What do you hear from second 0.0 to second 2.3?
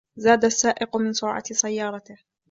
زاد السائق من سرعة سيارته.